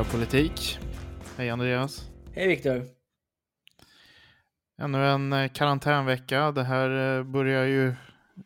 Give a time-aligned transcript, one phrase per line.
[0.00, 0.78] Förklarar politik.
[1.36, 2.10] Hej Andreas.
[2.34, 2.86] Hej Viktor.
[4.78, 6.52] Ännu en eh, karantänvecka.
[6.52, 7.94] Det här eh, börjar ju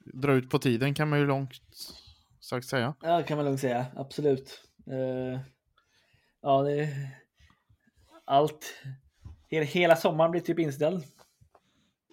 [0.05, 1.51] dra ut på tiden kan man ju långt
[2.41, 2.95] sagt säga.
[3.03, 3.87] Ja, kan man lugnt säga.
[3.97, 4.63] Absolut.
[4.87, 5.41] Eh,
[6.43, 6.89] ja, det...
[8.25, 8.83] Allt.
[9.51, 11.05] Hela sommaren blir typ inställd.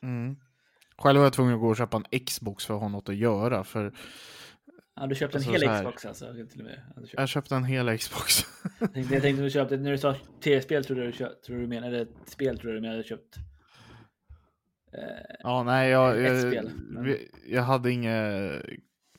[0.04, 0.36] Mm.
[0.98, 3.16] Själv var jag tvungen att gå och köpa en Xbox för att ha något att
[3.16, 3.64] göra.
[3.64, 3.94] För
[4.96, 6.34] Ja, du köpte en Alltså, hel Xbox alltså?
[6.34, 6.82] Till och med.
[6.96, 7.14] Ja, köpt.
[7.18, 8.34] jag köpte en hel Xbox.
[8.80, 12.02] Jag tänkte, tänkte du köpte, när du sa tv-spel tror du, köpt, tror du menade,
[12.02, 13.36] ett spel tror du menade köpt.
[14.94, 17.18] Eh, ja, nej, jag, Ett jag, spel, men-
[17.48, 18.12] jag hade inga,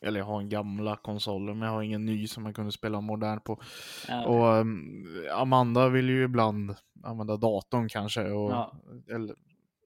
[0.00, 3.00] eller jag har en gamla konsoler, men jag har ingen ny som man kunde spela
[3.00, 3.60] modern på.
[4.08, 8.22] ja, Och um, Amanda vill ju ibland använda datorn kanske.
[8.30, 8.74] Och, Ja.
[9.14, 9.36] Eller,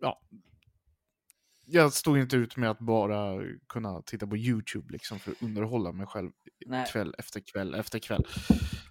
[0.00, 0.20] ja.
[1.68, 5.92] Jag stod inte ut med att bara kunna titta på YouTube liksom för att underhålla
[5.92, 6.30] mig själv
[6.66, 6.86] nej.
[6.92, 8.26] kväll efter kväll efter kväll.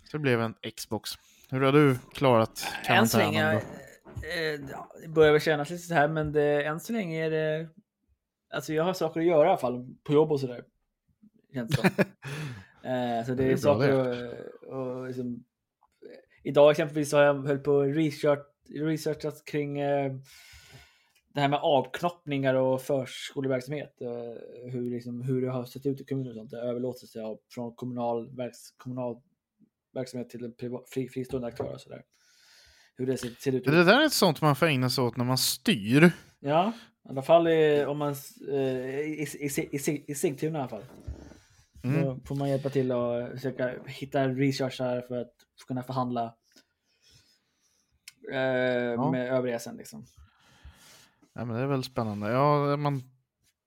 [0.03, 1.11] Så det blev en Xbox.
[1.49, 3.61] Hur har du klarat Än så karantänen länge,
[4.23, 7.29] eh, ja, det börjar väl kännas lite så här, men det, än så länge är
[7.29, 7.69] det,
[8.53, 10.63] alltså jag har saker att göra i alla fall, på jobb och sådär.
[11.53, 12.05] Känns det.
[12.85, 14.33] Eh, så det Det är, är bra saker
[14.67, 15.43] och, och liksom,
[16.45, 20.11] Idag exempelvis har jag höll på research, researchat kring eh,
[21.35, 24.01] det här med avknoppningar och förskoleverksamhet.
[24.01, 26.53] Eh, hur, liksom, hur det har sett ut i kommuner och sånt.
[26.53, 29.21] Överlåtelse av, från kommunal, verks, kommunal
[29.93, 32.03] verksamhet till en privat, fri, fristående aktör och sådär.
[32.97, 33.65] Hur det ser, ser ut.
[33.65, 36.11] Det där är ett sånt man får ägna sig åt när man styr.
[36.39, 36.73] Ja,
[37.05, 38.15] i alla fall i, om man,
[38.51, 40.85] eh, i, i, i, i, Sig- i Sigtuna i alla fall.
[41.83, 42.01] Mm.
[42.01, 45.33] Då får man hjälpa till och försöka hitta researchar för att
[45.67, 46.35] kunna förhandla
[48.31, 50.05] eh, med övriga sen liksom.
[51.35, 52.29] Ja, men det är väl spännande.
[52.29, 53.01] Ja, man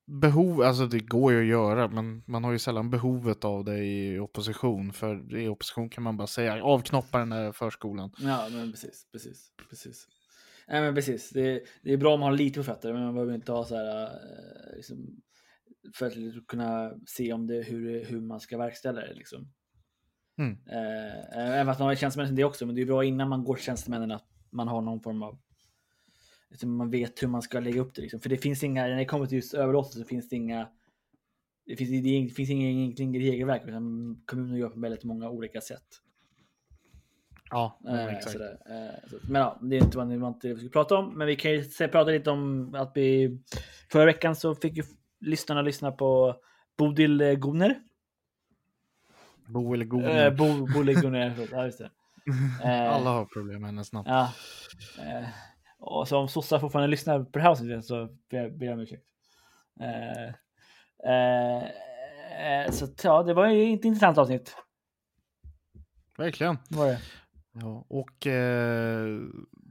[0.08, 3.84] behov, alltså det går ju att göra, men man har ju sällan behovet av det
[3.84, 4.92] i opposition.
[4.92, 8.12] För i opposition kan man bara säga avknoppa den där förskolan.
[8.18, 10.06] Ja, men precis, precis, precis.
[10.68, 11.30] Nej, men precis.
[11.30, 13.64] Det, det är bra om man har lite på fötter, men man behöver inte ha
[13.64, 15.20] så här eh, liksom,
[15.94, 19.52] för att kunna se om det, hur, hur man ska verkställa det liksom.
[20.38, 20.52] Mm.
[20.52, 23.54] Eh, även fast man har tjänstemän det också, men det är bra innan man går
[23.54, 25.38] till tjänstemännen att man har någon form av
[26.50, 28.20] liksom, man vet hur man ska lägga upp det liksom.
[28.20, 30.69] För det finns inga, när det kommer till just överlåtelse så finns det inga
[31.66, 35.82] det finns, det, finns enkla regelverk, utan kommuner gör på väldigt många olika sätt.
[37.50, 38.32] Ja, Eh, exakt.
[38.32, 38.58] sådär.
[38.70, 41.19] Eh, så- Men ja, det är inte vad inte vi ska prata om.
[41.19, 43.38] Men vi kan ju se- prata lite om att vi
[43.92, 44.82] förra veckan så fick ju
[45.20, 46.37] lyssnarna lyssna på
[46.78, 47.81] Bodil eh, Goner.
[49.47, 50.04] Bo eller god.
[50.04, 50.66] Eh, Bo,
[51.37, 51.48] förlåt.
[51.53, 51.91] ja just det.
[52.64, 54.08] Eh, Alla har problem med hennes namn.
[54.08, 54.32] Ja.
[55.78, 58.74] Och så om sossar fortfarande lyssnar på det här avsnittet så ber jag ber jag
[58.74, 59.04] om ursäkt.
[59.80, 60.28] Eh,
[61.12, 61.62] eh,
[62.64, 64.56] eh, så ja, det var ju ett intressant avsnitt.
[66.18, 66.58] Verkligen.
[66.70, 67.00] Var det?
[67.52, 69.18] Ja, och eh,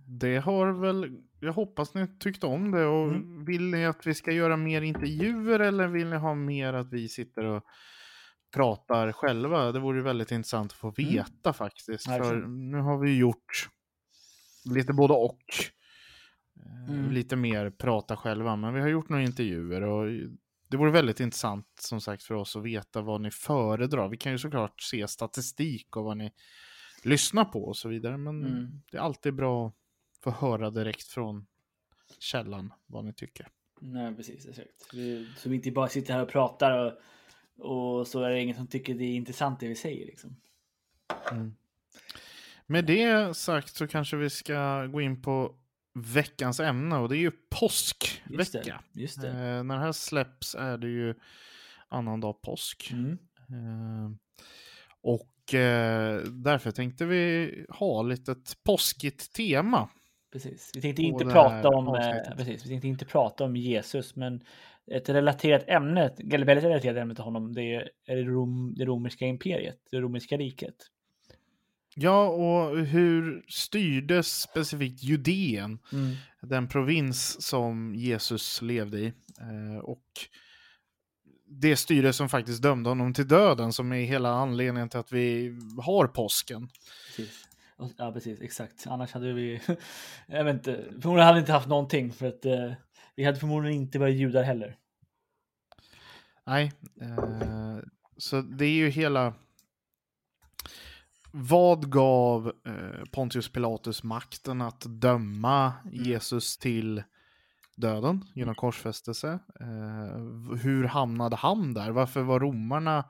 [0.08, 3.46] det har väl, jag hoppas ni tyckte om det och Mm.
[3.46, 7.10] vill ni att vi ska göra mer intervjuer eller vill ni ha mer att vi
[7.10, 7.64] sitter och
[8.56, 9.72] pratar själva?
[9.72, 11.12] Det vore väldigt intressant att få Mm.
[11.14, 12.06] veta faktiskt.
[12.06, 13.70] För nu har vi gjort
[14.66, 15.40] lite både och.
[16.70, 17.12] Eh, Mm.
[17.12, 20.06] Lite mer prata själva, men vi har gjort några intervjuer och
[20.70, 24.08] det vore väldigt intressant som sagt för oss att veta vad ni föredrar.
[24.10, 26.32] Vi kan ju såklart se statistik och vad ni
[27.04, 28.82] lyssnar på och så vidare, men Mm.
[28.92, 29.74] det är alltid bra att
[30.24, 31.48] få höra direkt från
[32.20, 33.48] källan vad ni tycker.
[33.82, 34.46] Nej, precis.
[34.48, 34.70] Exakt.
[34.94, 36.72] Vi- Så vi inte bara sitter här och pratar
[37.58, 40.06] och, och så är det ingen som tycker det är intressant det vi säger.
[40.06, 40.36] Liksom.
[42.66, 45.56] Med det sagt så kanske vi ska gå in på
[46.02, 48.82] veckans ämne och det är ju Just påskvecka.
[48.94, 49.02] det.
[49.02, 49.30] Just det.
[49.30, 51.16] Eh, när det här släpps är det ju
[51.88, 52.90] annandag påsk.
[52.94, 53.18] Mm.
[53.50, 54.12] Eh,
[55.02, 59.90] och eh, därför tänkte vi ha lite ett påskigt tema.
[60.32, 60.72] Precis.
[60.76, 62.38] Vi tänkte inte prata om, eh, avsnittet.
[62.38, 64.44] precis, vi tänkte inte prata om Jesus, men
[64.92, 69.26] ett relaterat ämne, eller väldigt relaterat ämne till honom, det är det, rom, det romerska
[69.26, 70.76] imperiet, det romerska riket.
[72.00, 76.16] Ja, och hur styrdes specifikt Judeen, Mm.
[76.42, 79.14] den provins som Jesus levde i?
[79.40, 80.04] Eh, och
[81.50, 85.56] det styre som faktiskt dömde honom till döden, som är hela anledningen till att vi
[85.82, 86.70] har påsken.
[87.16, 87.48] Precis.
[87.98, 88.42] Ja, precis.
[88.42, 88.88] Exakt.
[88.88, 89.62] Annars hade vi...
[90.28, 90.84] Jag vet inte.
[91.02, 92.72] Förmodligen hade vi inte haft någonting för att eh,
[93.16, 94.78] vi hade förmodligen inte varit judar heller.
[96.46, 96.72] Nej,
[97.02, 97.78] eh,
[98.18, 99.34] så det är ju hela...
[101.32, 107.04] Vad gav eh, Pontius Pilatus makten att döma Jesus till
[107.76, 109.40] döden genom korsfästelse?
[109.60, 111.92] Eh, hur hamnade han där?
[111.92, 113.06] Varför var romarna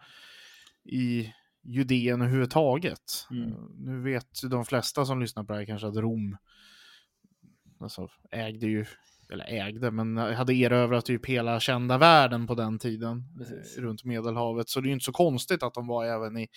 [0.86, 1.34] i
[1.64, 3.28] Judeen överhuvudtaget?
[3.32, 3.52] Mm.
[3.52, 6.38] Eh, nu vet ju de flesta som lyssnar på det här kanske att Rom
[7.80, 8.86] alltså, ägde ju,
[9.32, 13.78] eller ägde, men hade erövrat typ hela kända världen på den tiden Precis.
[13.78, 14.70] runt Medelhavet.
[14.70, 16.48] Så det är ju inte så konstigt att de var även i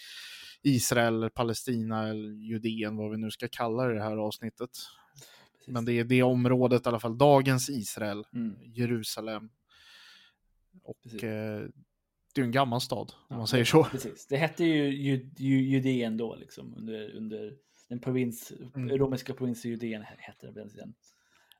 [0.62, 4.70] Israel, Palestina eller Judeen, vad vi nu ska kalla det här avsnittet.
[5.58, 5.68] Precis.
[5.74, 8.56] Men det är det området i alla fall, dagens Israel, Mm.
[8.62, 9.50] Jerusalem.
[10.82, 11.62] Och eh,
[12.34, 13.84] det är en gammal stad, om Ja, man säger så.
[13.90, 14.26] Precis.
[14.26, 17.56] Det hette ju Ju- Ju- Judeen då, liksom, under, under
[17.88, 18.88] den provins, Mm.
[18.98, 20.94] romerska provinsen Judeen hette det på den tiden.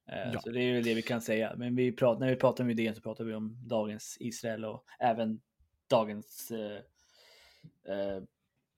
[0.09, 0.41] Eh, Ja.
[0.41, 1.55] Så det är ju det vi kan säga.
[1.57, 4.85] Men vi pratar, när vi pratar om Judeen så pratar vi om dagens Israel och
[5.01, 5.41] även
[5.91, 6.77] dagens eh,
[7.95, 8.23] eh,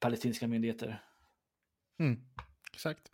[0.02, 1.02] palestinska myndigheter.
[2.00, 2.20] Mm,
[2.72, 3.10] exakt.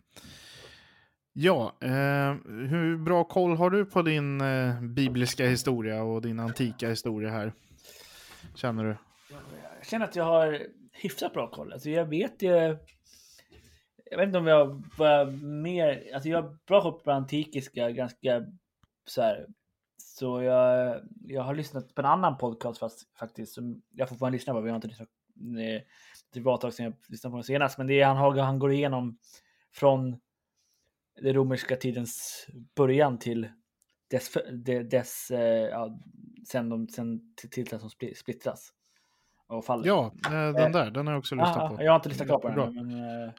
[1.33, 6.89] Ja, eh, hur bra koll har du på din eh, bibliska historia och din antika
[6.89, 7.53] historia här?
[8.55, 8.97] Känner du?
[9.77, 11.73] Jag känner att jag har hyfsat bra koll.
[11.73, 12.77] Alltså jag vet ju.
[14.11, 15.25] Jag vet inte om jag var
[15.61, 16.09] mer.
[16.13, 18.45] Alltså jag har bra koll på antikiska ganska
[19.05, 19.47] så här.
[19.97, 24.53] Så jag, jag har lyssnat på en annan podcast fast, faktiskt som jag fortfarande lyssnar
[24.53, 24.61] på.
[24.61, 25.09] Vi har inte lyssnat.
[26.29, 28.37] Eh, Det var ett tag sedan jag lyssnade på den senast, men det är han,
[28.39, 29.17] han går igenom
[29.73, 30.19] från
[31.21, 33.49] den romerska tidens början till
[34.09, 35.99] dess, de- dess eh, ja,
[36.47, 38.73] sen, de, sen till, till dess de spli- splittras.
[39.47, 39.87] Och faller.
[39.87, 41.83] Ja, eh, den där, den har jag också lyssnat Ah, på.
[41.83, 42.75] Jag har inte lyssnat klart på den.
[42.75, 43.33] Men, eh,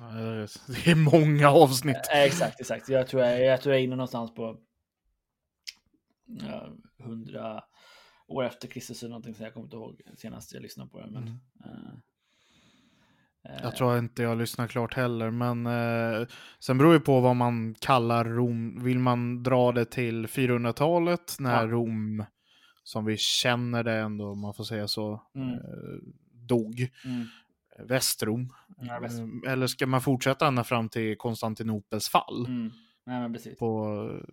[0.00, 0.46] Eh,
[0.84, 1.96] Det är många avsnitt.
[2.12, 2.88] eh, exakt, exakt.
[2.88, 4.58] Jag tror jag, jag tror jag är inne någonstans på
[6.26, 6.68] ja,
[6.98, 7.64] 100
[8.26, 9.34] år efter Kristus eller någonting.
[9.34, 11.12] Så jag kommer inte ihåg senast jag lyssnade på den.
[11.12, 12.02] Men, Mm.
[13.48, 16.26] Eh, eh, Jag tror inte jag lyssnar klart heller, men eh,
[16.58, 18.84] sen beror det på vad man kallar Rom.
[18.84, 21.70] Vill man dra det till 400-talet när Ja.
[21.70, 22.24] Rom,
[22.82, 25.52] som vi känner det ändå, om man får säga så, Mm.
[25.54, 25.58] eh,
[26.32, 26.88] dog.
[27.04, 27.26] Mm.
[27.88, 28.52] Västrom.
[28.80, 32.46] Ja, väst- Eh, Eller ska man fortsätta ända fram till Konstantinopels fall?
[32.46, 32.70] Mm.
[33.06, 33.56] Nej.
[33.58, 34.24] På eh,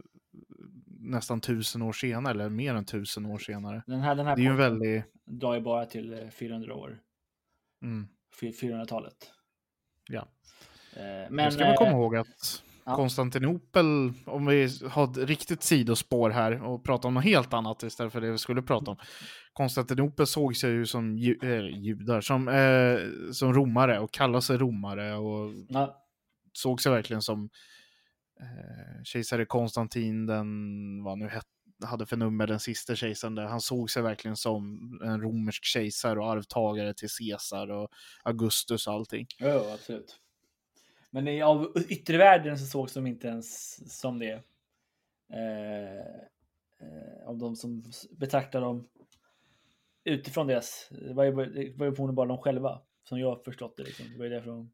[1.00, 3.84] nästan tusen år senare, eller mer än tusen år senare.
[3.88, 5.04] Den här, den här Det är ju en väldigt...
[5.26, 7.00] drar ju bara till eh, 400 år.
[7.84, 8.08] Mm,
[8.42, 9.32] 400-talet.
[10.10, 10.28] ja.
[10.96, 12.96] Eh, Men, Men ska man komma eh, ihåg att ja.
[12.96, 18.14] Konstantinopel, om vi har ett riktigt sidospår här och pratar om något helt annat istället
[18.14, 18.98] för det vi skulle prata om.
[19.54, 24.58] Konstantinopel såg sig ju som ju, eh, judar, som, eh, som romare och kallade sig
[24.58, 26.04] romare och ja,
[26.54, 27.50] såg sig verkligen som
[28.40, 30.48] eh, kejsare Konstantin, den,
[31.04, 31.46] vad nu het,
[31.84, 33.46] hade för nummer, den sista kejsaren där.
[33.46, 37.90] Han såg sig verkligen som en romersk kejsare och arvtagare till Caesar och
[38.24, 39.28] Augustus och allting.
[39.40, 40.20] Jo, absolut.
[41.10, 44.44] Men i, av yttervärlden så sågs de inte ens som det.
[45.34, 46.00] Eh,
[46.80, 48.88] eh, av de som betraktar dem
[50.04, 52.82] utifrån deras, det var ju, bara- det var ju förmodligen bara de själva.
[53.10, 53.84] Som jag förstått det.
[53.84, 54.12] Liksom.
[54.12, 54.72] Det var ju därför de,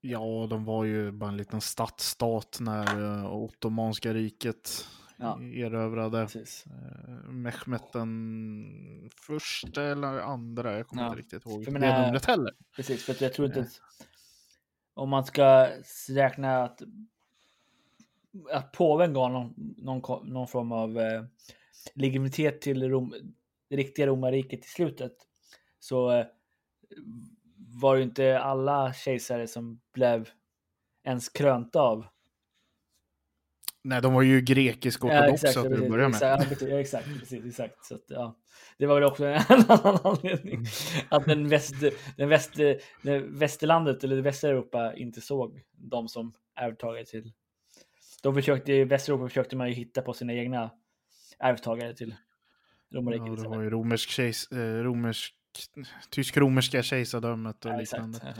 [0.00, 4.86] Ja, de var ju bara en liten stadsstat när uh, Ottomanska riket
[5.22, 5.42] Ja.
[5.42, 6.64] erövrade precis.
[6.66, 11.06] uh, Mehmet den första eller andra, jag kommer Ja.
[11.08, 12.52] inte riktigt ihåg För det numret heller.
[12.76, 13.64] Precis, för jag tror inte Eh.
[13.66, 13.80] att
[14.94, 15.68] om man ska
[16.08, 16.82] räkna att,
[18.52, 21.24] att påven gav någon, någon, någon form av eh,
[21.94, 23.14] legitimitet till Rom,
[23.68, 25.12] det riktiga romarriket i slutet
[25.78, 26.26] så eh,
[27.56, 30.28] var ju inte alla kejsare som blev
[31.04, 32.06] ens krönta av.
[33.84, 36.14] Nej, de var ju grekisk-ortodoxa till att börja med.
[36.14, 37.84] Exakt, ja, ja, exakt, precis, exakt.
[37.84, 38.36] Så att, ja.
[38.78, 40.54] Det var väl också en annan anledning.
[40.54, 40.66] Mm.
[41.08, 41.74] Att den, väst,
[42.16, 42.52] den, väst,
[43.02, 47.32] den västerlandet, eller Västeuropa, inte såg de som arvtagare till...
[48.22, 50.70] De försökte, I Västeuropa försökte man ju hitta på sina egna
[51.38, 52.14] arvtagare till
[52.94, 53.26] romarriket.
[53.26, 55.34] Ja, det var ju romersk kejs, eh, romersk,
[56.10, 58.18] tysk-romerska kejsardömet och Ja, liknande.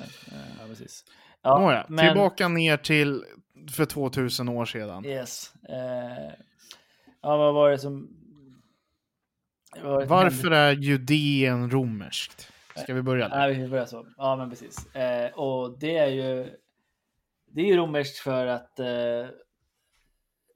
[0.61, 1.05] Ja, precis.
[1.45, 3.25] Nåja, men- tillbaka ner till
[3.77, 5.05] för 2000 år sedan.
[5.05, 5.55] Yes.
[5.69, 6.33] Eh,
[7.23, 8.17] ja, vad var det som...
[9.83, 10.57] var det som Varför hände?
[10.57, 12.53] är Judeen romerskt?
[12.77, 13.37] Ska vi börja där?
[13.37, 14.07] Nej, vi börjar så.
[14.17, 14.95] Ja, men precis.
[14.95, 16.57] Eh, och det är ju
[17.55, 19.27] det är ju romerskt för att eh,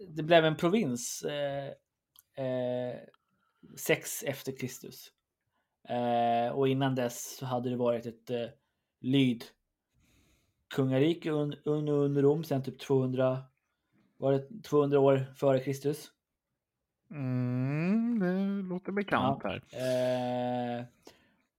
[0.09, 1.67] det blev en provins eh,
[2.47, 2.97] eh,
[3.77, 5.13] sex efter Kristus.
[5.88, 8.47] Eh, och innan dess så hade det varit ett eh,
[9.00, 9.45] lyd
[10.75, 13.43] kungarike under un, un Rom sen typ 200
[14.16, 16.11] var det 200 år före Kristus.
[17.11, 19.50] Mm, det låter bekant Ja.
[19.50, 20.78] här.
[20.81, 20.85] Eh,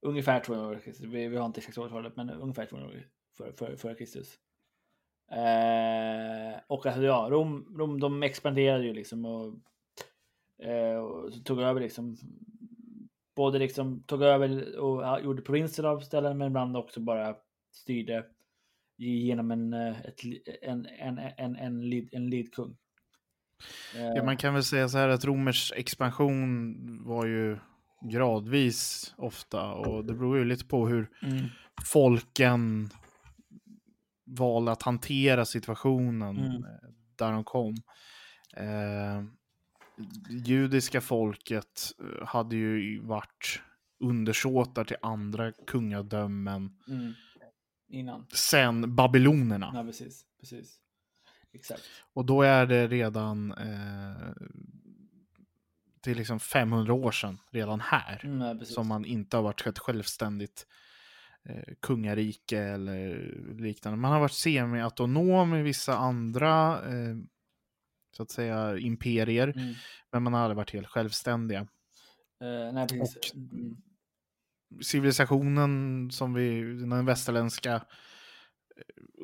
[0.00, 1.06] ungefär 200 år före Kristus.
[1.06, 3.06] Vi, vi har inte exakt årtalet, men ungefär 200 år
[3.36, 4.38] före, före, före Kristus.
[5.30, 9.54] Eh, och alltså, ja, Rom, Rom de expanderade ju liksom och,
[10.66, 12.16] eh, och tog över liksom
[13.38, 17.36] både liksom tog över och gjorde provinser av ställen, men ibland också bara
[17.74, 18.24] styrde
[18.96, 20.20] genom en, eh, ett,
[20.62, 22.76] en, en, en, en, lead, en leadkung.
[23.96, 27.58] Eh, Ja, man kan väl säga så här att romers expansion var ju
[28.10, 31.44] gradvis ofta och det beror ju lite på hur mm,
[31.86, 32.90] folken
[34.26, 36.54] valde att hantera situationen Mm.
[36.64, 37.74] eh, där de kom.
[38.56, 39.24] Eh,
[40.30, 43.60] judiska folket eh, hade ju varit
[44.00, 47.12] undersåtar till andra kungadömen mm,
[47.88, 48.26] innan.
[48.32, 49.70] sen babylonerna.
[49.74, 50.24] Ja, precis.
[50.40, 50.78] precis.
[51.52, 51.82] Exakt.
[52.12, 54.32] Och då är det redan eh,
[56.00, 59.66] det är liksom 500 år sedan redan här Mm, ja, som man inte har varit
[59.66, 60.66] ett självständigt
[61.44, 63.98] eh, kungarike eller liknande.
[63.98, 67.16] Man har varit semi-autonom i vissa andra eh,
[68.18, 69.74] så att säga imperier, Mm.
[70.12, 71.60] men man har aldrig varit helt självständiga.
[72.40, 73.16] Eh, nej, precis.
[73.16, 73.76] Och- Mm.
[74.82, 77.80] Civilisationen som vi, den västerländska eh,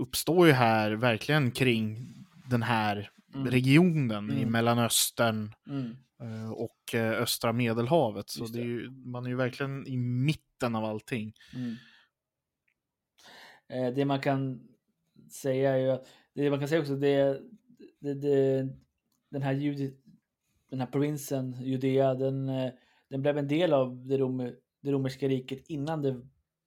[0.00, 2.14] uppstår ju här verkligen kring
[2.50, 3.46] den här Mm.
[3.50, 4.52] regionen i Mm.
[4.52, 5.96] Mellanöstern Mm.
[6.22, 8.30] eh, och östra medelhavet.
[8.30, 11.32] Så är ju, man är ju verkligen i mitten av allting.
[11.54, 11.74] Mm.
[13.94, 14.68] Det man kan
[15.30, 17.40] säga är ju att det man kan säga också det,
[18.00, 18.68] det, det
[19.35, 19.95] den här judi,
[20.71, 22.73] den här provinsen Judea den, eh,
[23.09, 24.38] den blev en del av det, rom,
[24.81, 26.21] det romerska riket innan det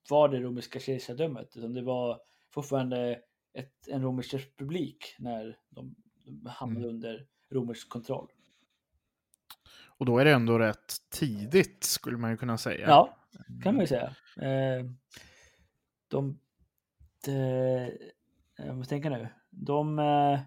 [0.09, 1.57] var det romerska kejsardömet.
[1.57, 2.21] Utan det var
[2.53, 3.21] fortfarande
[3.53, 5.95] ett, en romersk republik när de
[6.45, 6.95] hamnade Mm.
[6.95, 8.31] under romersk kontroll.
[9.87, 12.87] Och då är det ändå rätt tidigt skulle man ju kunna säga.
[12.87, 13.17] Ja,
[13.63, 14.15] kan man ju säga.
[14.41, 14.85] Eh,
[16.07, 16.39] de...
[17.25, 17.91] de
[18.57, 19.27] jag måste tänka nu.
[19.49, 19.99] De...
[19.99, 20.39] Eh,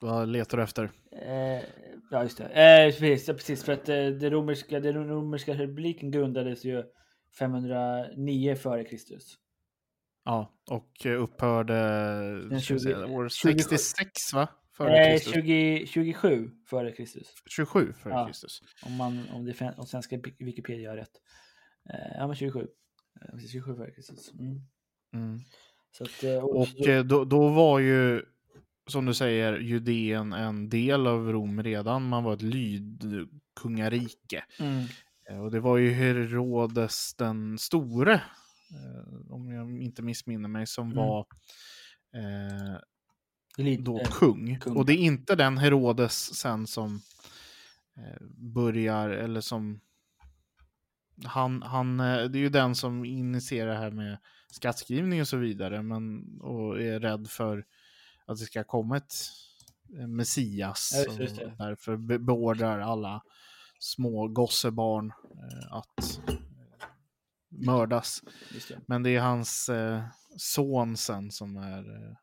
[0.00, 0.90] Vad letar du efter?
[1.12, 1.62] eh,
[2.10, 2.44] ja, just det.
[2.44, 6.84] Eh, precis, ja, precis, för att eh, det romerska, den romerska republiken grundades ju
[7.38, 9.34] 509 före Kristus.
[10.24, 11.74] Ja, och eh, upphörde
[12.48, 13.58] Den ska vi 20 säga, år 27.
[13.58, 14.48] 66 va?
[14.76, 15.34] Före Eh, Kristus.
[15.34, 17.34] 20, 27 före Kristus.
[17.46, 18.26] 27 före Ja.
[18.26, 18.60] Kristus.
[18.86, 21.12] Om, man, om, det, om svenska Wikipedia har rätt.
[21.92, 22.60] Eh, ja, men 27.
[22.60, 24.32] Eh, precis, 27 före Kristus.
[24.32, 24.60] Mm.
[25.14, 25.40] Mm.
[26.00, 28.22] Att, eh, Och eh, då, då var ju,
[28.90, 32.08] som du säger, Judeen en del av Rom redan.
[32.08, 34.44] Man var ett lydkungarike.
[34.58, 34.84] mm,
[35.30, 40.86] Eh, Och det var ju Herodes den store, eh, om jag inte missminner mig, som
[40.86, 40.96] Mm.
[40.96, 41.26] var
[42.14, 42.78] eh,
[43.56, 44.58] lite, då eh, kung.
[44.60, 44.76] kung.
[44.76, 47.00] Och det är inte den Herodes sen som
[47.96, 49.80] eh, börjar, eller som
[51.24, 54.18] han, han, det är ju den som initierar det här med
[54.52, 57.64] skattskrivning och så vidare, men och är rädd för
[58.26, 59.14] att det ska komma ett
[59.98, 60.92] eh, Messias.
[60.94, 63.22] Ja, just just därför be- beordrar alla
[63.78, 66.34] små gossebarn eh, att eh,
[67.48, 68.22] mördas.
[68.68, 68.80] Det.
[68.86, 69.70] Men det är hans
[70.36, 72.16] son sen som är,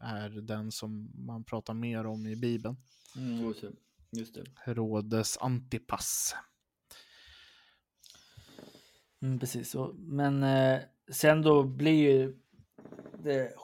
[0.00, 2.76] är den som man pratar mer om i Bibeln.
[3.16, 3.72] Mm, just det.
[4.10, 4.44] Just det.
[4.56, 6.34] Herodes Antipas.
[9.20, 9.70] Mm, precis.
[9.70, 10.80] Så, men eh,
[11.12, 12.38] sen då blir ju
[13.24, 13.54] det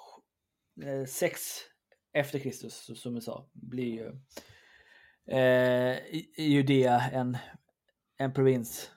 [0.83, 1.41] eh, sex
[2.13, 4.13] efter Kristus, som vi sa, blir ju
[5.37, 5.99] eh,
[6.39, 7.39] Judea en,
[8.19, 8.91] en provins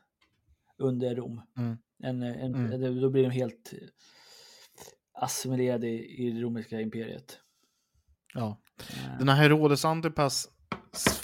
[0.77, 1.41] under Rom.
[1.57, 1.77] Mm.
[2.03, 3.01] En, en, Mm.
[3.01, 3.73] Då blir de helt
[5.13, 7.39] assimilerade i, i det romerska imperiet.
[8.33, 8.61] Ja.
[8.79, 10.49] Eh, Den här Herodes Antipas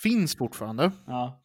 [0.01, 0.91] finns fortfarande.
[1.07, 1.43] ja.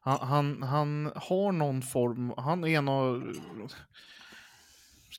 [0.00, 3.32] Han, han, han har någon form, han är en av,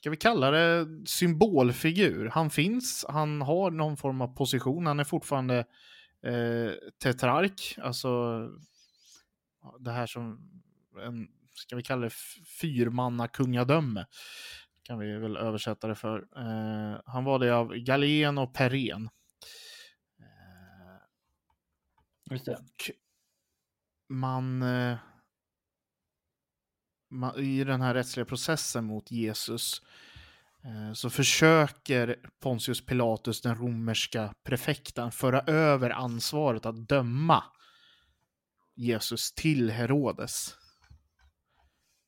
[0.00, 2.26] ska vi kalla det symbolfigur.
[2.26, 5.58] Han finns, han har någon form av position, han är fortfarande
[6.22, 8.40] eh, tetrark, alltså
[9.78, 10.50] det här som
[11.06, 12.14] en, ska vi kalla det
[12.60, 14.06] fyrmanna kungadöme.
[14.82, 16.18] Kan vi väl översätta det för.
[16.36, 19.08] Eh, han var det av Galen och Peren.
[20.20, 20.96] Eh,
[22.30, 22.90] och
[24.08, 24.62] man...
[24.62, 24.98] Eh,
[27.36, 29.82] i den här rättsliga processen mot Jesus
[30.64, 37.44] eh, så försöker Pontius Pilatus, den romerska prefekten, föra över ansvaret att döma
[38.76, 40.56] Jesus till Herodes.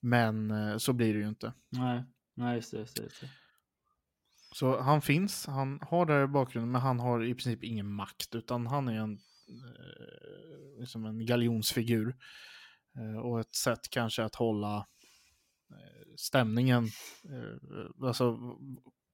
[0.01, 1.53] Men eh, så blir det ju inte.
[1.69, 2.05] Nej,
[2.35, 2.79] nej just det.
[2.79, 3.31] Just det, just det.
[4.55, 8.35] Så han finns, han har det i bakgrunden, men han har i princip ingen makt,
[8.35, 12.17] utan han är en, eh, liksom en galjonsfigur.
[12.97, 14.87] Eh, och ett sätt kanske att hålla
[15.71, 16.85] eh, stämningen,
[17.25, 18.39] eh, alltså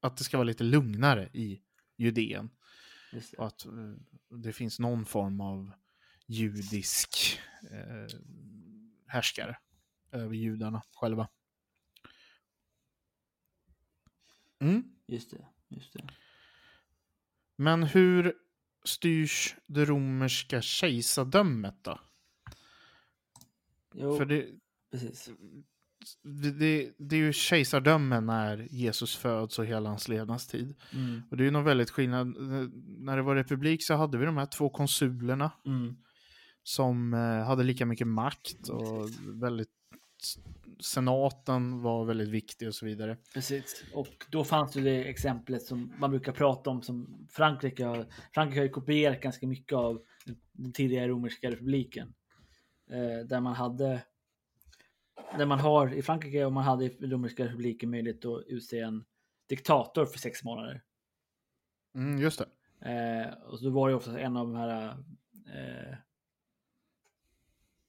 [0.00, 1.62] att det ska vara lite lugnare i
[1.96, 2.50] Judeen.
[3.38, 3.66] Och att
[4.28, 5.72] det finns någon form av
[6.26, 8.18] judisk eh,
[9.06, 9.58] härskare
[10.12, 11.28] över judarna själva.
[14.58, 14.94] Mm.
[15.06, 15.46] Just det.
[15.68, 16.08] Just det.
[17.56, 18.34] Men hur
[18.84, 22.00] styrs det romerska kejsardömet då?
[23.94, 24.46] Jo, För det,
[24.92, 25.30] precis.
[26.22, 30.74] det, det, det är ju kejsardöme när Jesus föds och hela hans levnadstid.
[30.94, 31.22] Mm.
[31.30, 32.26] Och det är ju någon väldigt skillnad.
[32.98, 35.96] När det var republik så hade vi de här två konsulerna Mm.
[36.62, 39.08] som eh, hade lika mycket makt och
[39.42, 39.68] väldigt
[40.80, 43.16] senaten var väldigt viktig och så vidare.
[43.34, 43.84] Precis.
[43.94, 48.06] Och då fanns det det exemplet som man brukar prata om som Frankrike har.
[48.34, 50.02] Frankrike har ju kopierat ganska mycket av
[50.52, 52.14] den tidigare romerska republiken.
[52.90, 54.02] Eh, där man hade
[55.38, 59.04] där man har i Frankrike och man hade i romerska republiken möjlighet att utse en
[59.48, 60.82] diktator för sex månader.
[61.94, 62.48] Mm, just det.
[62.90, 64.88] Eh, och så var det ofta en av de här
[65.54, 65.96] eh,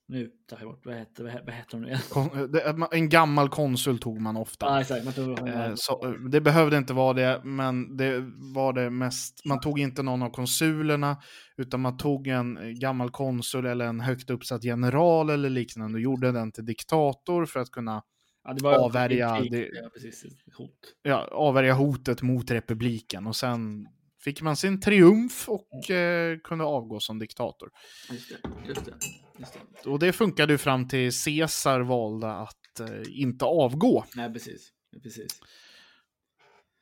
[0.10, 2.00] nu tar jag bort, vad heter, vad he- vad heter de nu igen?
[2.10, 4.66] Kon- det- En gammal konsul tog man ofta.
[4.66, 5.06] Ja, exakt.
[5.06, 8.20] Man tog, Eh, Så, eh, det behövde inte vara det, men det
[8.54, 9.42] var det mest.
[9.46, 11.18] Man tog inte någon av konsulerna,
[11.58, 16.02] utan man tog en eh, gammal konsul eller en högt uppsatt general eller liknande och
[16.02, 18.02] gjorde den till diktator för att kunna
[18.44, 20.24] ja, det avvärja det- ja, precis,
[20.58, 20.72] hot.
[21.02, 23.28] ja, avvärja hotet mot republiken.
[23.28, 23.88] Och sen
[24.20, 27.70] fick man sin triumf och eh, kunde avgå som diktator.
[28.12, 28.94] Just det, just det.
[29.40, 29.54] Just
[29.84, 29.90] det.
[29.90, 34.06] Och det funkade ju fram till Caesar valde att eh, inte avgå.
[34.16, 34.70] Nej, precis.
[35.04, 35.28] Precis.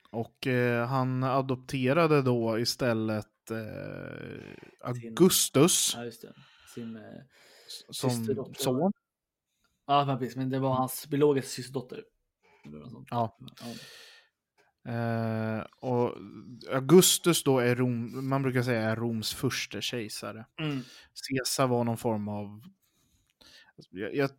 [0.09, 6.33] Och eh, han adopterade då istället eh, Augustus Ja, just det.
[6.75, 7.01] Sin, eh,
[7.89, 8.25] som
[8.57, 8.91] son.
[9.87, 10.35] ja, men precis.
[10.35, 12.03] Men det var hans biologiska systerdotter.
[13.09, 13.37] Ja.
[13.61, 13.65] Ja.
[14.87, 16.13] Eh, och
[16.73, 20.45] Augustus då är Rom, man brukar säga är Roms första kejsare.
[20.59, 20.81] Mm.
[21.29, 22.61] Caesar var någon form av...
[23.91, 24.29] Jag, jag,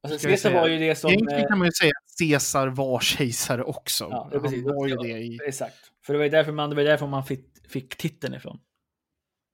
[0.00, 1.10] Alltså, Caesar var ju det som...
[1.10, 4.04] egentligen eh, kan man ju säga att Caesar var kejsare också.
[4.10, 4.64] Ja, ja, precis.
[4.64, 5.38] Han var ju det i...
[5.46, 5.92] Exakt.
[6.06, 8.60] För det var ju därför man, det var därför man fick, fick titeln ifrån.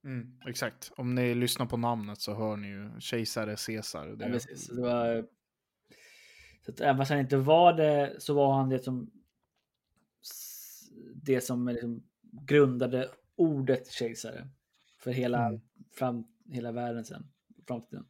[0.05, 0.93] Mm, exakt.
[0.97, 4.07] Om ni lyssnar på namnet så hör ni ju kejsare Caesar.
[4.07, 4.67] Det, Ja, precis.
[4.67, 5.25] Det var...
[6.65, 9.11] Så att även fast han inte var det så var han det som
[11.15, 12.03] det som liksom
[12.47, 14.49] grundade ordet kejsare
[14.99, 15.61] för hela, Mm.
[15.95, 17.27] fram, hela världen sen.
[17.69, 18.05] Framtiden.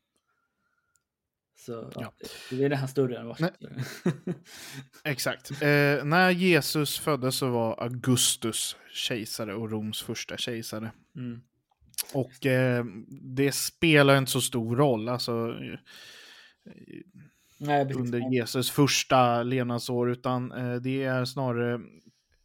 [1.58, 2.12] Så ja.
[2.50, 3.70] Det är nästan större än Washington.
[5.04, 5.50] Exakt.
[5.50, 10.92] Eh, när Jesus föddes så var Augustus kejsare och Roms första kejsare.
[11.16, 11.42] mm.
[12.14, 12.84] Och eh,
[13.36, 15.08] det spelar inte så stor roll.
[15.08, 15.78] Alltså, eh,
[17.62, 21.80] Nej, under Jesus första levnadsår, utan eh, det är snarare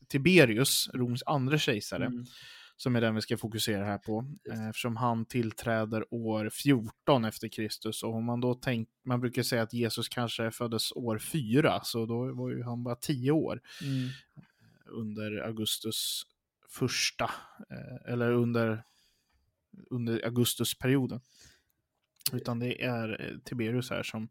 [0.08, 2.26] Tiberius, Roms andra kejsare, Mm.
[2.76, 4.26] som är den vi ska fokusera här på.
[4.52, 8.04] Eh, eftersom han tillträder år 14 efter Kristus.
[8.04, 12.06] Och om man då tänker, man brukar säga att Jesus kanske föddes år 4, så
[12.06, 14.10] då var ju han bara 10 år Mm.
[14.86, 16.24] under Augustus
[16.70, 17.32] första,
[17.70, 18.84] eh, eller under,
[19.90, 21.20] under Augustusperioden.
[22.34, 24.30] Utan det är eh, Tiberius här som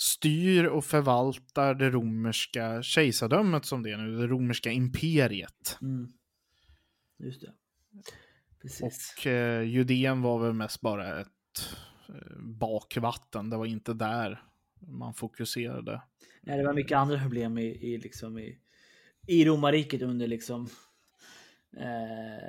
[0.00, 5.78] styr och förvaltar det romerska kejsardömet som det är nu, det romerska imperiet.
[5.82, 6.12] Mm.
[7.18, 7.52] Just det.
[8.62, 9.14] Precis.
[9.18, 11.28] Och eh, Judeen var väl mest bara ett
[12.08, 14.42] eh, bakvatten, det var inte där
[14.80, 16.02] man fokuserade.
[16.42, 18.58] Nej, det var mycket andra problem i, i, liksom i,
[19.26, 20.68] i romarriket under liksom
[21.76, 22.48] eh,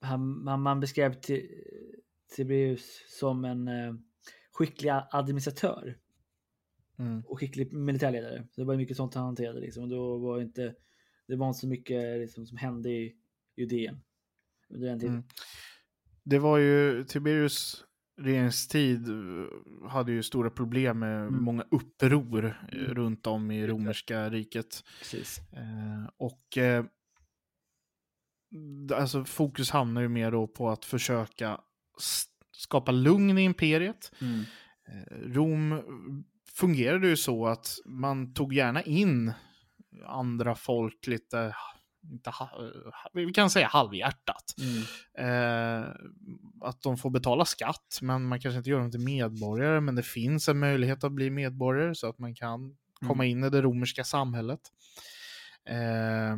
[0.00, 1.64] han, man, man beskrev Ti-
[2.36, 3.68] Tiberius som en
[4.60, 5.96] eh, skicklig administratör
[6.98, 7.22] Mm.
[7.26, 8.46] och skicklig militärledare.
[8.50, 9.82] Så det var mycket sånt han hanterade liksom.
[9.82, 10.74] Och då var inte,
[11.26, 13.16] det var inte så mycket liksom, som hände i
[13.56, 14.00] Judeen
[14.68, 15.14] under den tiden.
[15.14, 15.26] Mm.
[16.24, 17.84] Det var ju Tiberius
[18.20, 21.42] regeringstid eh, hade ju stora problem med Mm.
[21.42, 22.94] många uppror eh, Mm.
[22.94, 24.84] runt om i romerska riket.
[25.52, 26.84] Eh, och eh,
[28.94, 31.60] alltså fokus hamnar ju mer då på att försöka
[32.52, 34.12] skapa lugn i imperiet.
[34.20, 34.40] Mm.
[34.88, 35.82] Eh, Rom
[36.56, 39.32] fungerade ju så att man tog gärna in
[40.06, 41.54] andra folk lite,
[42.12, 42.70] inte, ha-
[43.12, 44.54] vi kan säga halvhjärtat.
[44.58, 44.82] Mm.
[45.82, 45.88] Eh,
[46.60, 50.02] att de får betala skatt, men man kanske inte gör dem till medborgare, men det
[50.02, 54.04] finns en möjlighet att bli medborgare så att man kan komma in i det romerska
[54.04, 54.60] samhället.
[55.64, 56.36] Eh,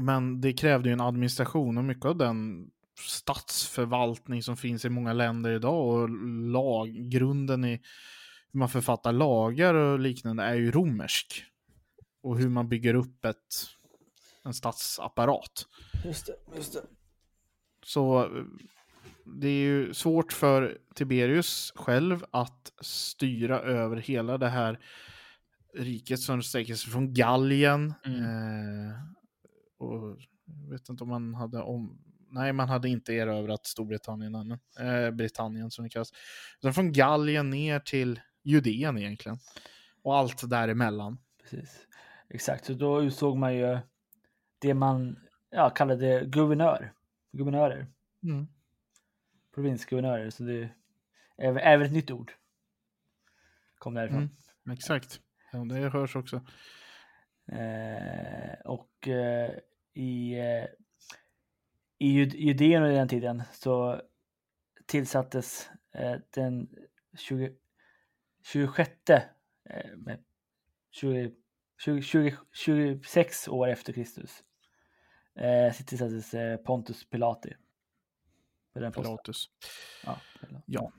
[0.00, 5.12] men det krävde ju en administration och mycket av den statsförvaltning som finns i många
[5.12, 6.08] länder idag och
[6.50, 7.80] lag, grunden i
[8.52, 11.44] hur man författar lagar och liknande är ju romersk.
[12.22, 13.36] Och hur man bygger upp ett,
[14.44, 15.66] en statsapparat.
[16.04, 16.82] Just det, just det.
[17.84, 18.30] Så
[19.24, 24.80] det är ju svårt för Tiberius själv att styra över hela det här
[25.74, 27.94] riket som sträcker sig från Gallien.
[28.04, 28.20] Mm.
[28.20, 28.94] Eh,
[29.78, 31.98] och jag vet inte om man hade om...
[32.28, 34.58] Nej, man hade inte erövrat Storbritannien ännu.
[34.78, 36.12] Eh, Britannien som det kallas.
[36.58, 39.38] Utan från Gallien ner till Judeen egentligen.
[40.02, 41.18] Och allt däremellan.
[41.42, 41.86] Precis.
[42.28, 43.78] Exakt, så då utsåg man ju
[44.58, 45.18] det man
[45.50, 46.92] ja, kallade guvernör.
[47.32, 47.86] Guvernörer.
[48.22, 48.46] Mm.
[49.54, 50.30] Provinsguvernörer.
[50.30, 50.74] Så det är
[51.38, 52.32] även, även ett nytt ord.
[53.78, 54.18] Kom därifrån.
[54.64, 54.72] Mm.
[54.72, 55.20] Exakt.
[55.52, 56.36] Ja, det hörs också.
[57.52, 59.50] Eh, och eh,
[59.94, 60.64] i, eh,
[61.98, 64.00] i Jud- Judeen under den tiden så
[64.86, 66.68] tillsattes eh, den
[67.18, 67.52] 20,
[68.44, 70.24] 26 eh, med
[70.92, 71.32] 20,
[71.84, 74.42] 20, 20, 26 år efter Kristus
[75.38, 77.52] eh, tillsattes eh, Pontus Pilati.
[78.74, 79.50] Pilatus.
[80.06, 80.64] Ja, Pilatus.
[80.66, 80.92] Ja.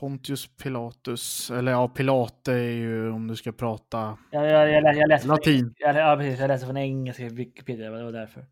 [0.00, 5.08] Pontius Pilatus, eller ja, Pilate är ju om du ska prata Jag, jag, jag, jag,
[5.08, 5.74] läste från, latin.
[5.78, 8.46] jag, ja, precis, jag läste från engelska Wikipedia, det var därför.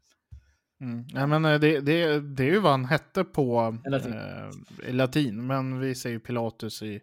[0.81, 1.05] Mm.
[1.13, 4.13] Nej, men eh, det, det, det är ju vad han hette på latin.
[4.13, 7.01] eh, latin, men vi säger Pilatus i,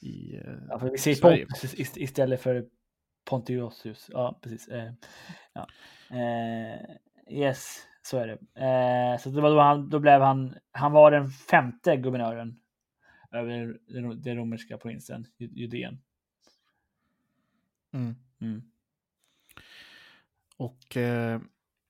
[0.00, 1.46] i eh, Ja, för vi säger Sverige.
[1.46, 2.66] Pontus ist- istället för
[3.24, 3.84] Pontius.
[4.12, 4.68] Ja, precis.
[4.68, 4.92] Eh,
[5.52, 5.66] ja.
[6.10, 6.80] Eh,
[7.38, 8.32] yes, så är det.
[8.64, 12.60] Eh, så det var då, han, då blev han, han var den femte guvernören
[13.32, 15.98] över den, den romerska provinsen, Ju- Judeen.
[17.92, 18.14] Mm.
[18.40, 18.62] Mm.
[20.56, 21.40] Och eh,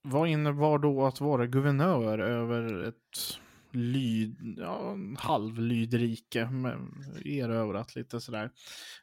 [0.07, 3.39] vad innebar då att vara guvernör över ett
[3.71, 8.51] lyd, ja, en halvlydrike, men erövrat lite sådär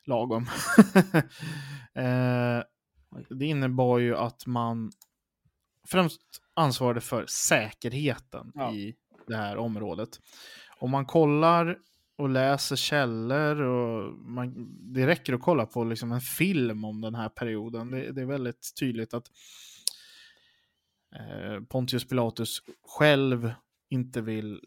[0.05, 0.43] lagom.
[1.93, 2.63] eh,
[3.29, 4.91] det innebar ju att man
[5.87, 6.21] främst
[6.53, 8.73] ansvarade för säkerheten Ja.
[8.73, 8.95] i
[9.27, 10.19] det här området.
[10.79, 11.77] Om man kollar
[12.15, 14.53] och läser källor och man,
[14.93, 17.91] det räcker att kolla på liksom en film om den här perioden.
[17.91, 19.25] Det, det är väldigt tydligt att
[21.69, 23.53] Pontius Pilatus själv
[23.89, 24.59] inte vill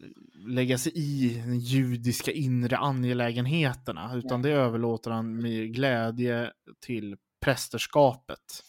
[0.47, 8.63] lägga sig i de judiska inre angelägenheterna, utan det överlåter han med glädje till prästerskapet.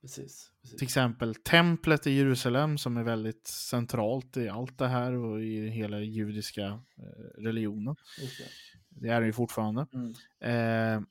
[0.00, 0.50] Precis.
[0.60, 0.82] Till precis.
[0.82, 6.00] exempel templet i Jerusalem som är väldigt centralt i allt det här och i hela
[6.00, 7.96] judiska eh, religionen.
[8.18, 9.00] Det.
[9.00, 9.86] Det är det ju fortfarande.
[9.92, 10.14] Mm.
[10.40, 11.02] Eh,